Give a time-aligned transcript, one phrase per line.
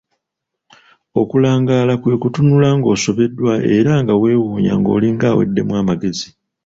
[1.21, 6.29] Okulangaala kwe kutunula ng'osobeddwa era nga weewuunya ng'olinga aweddemu amagezi.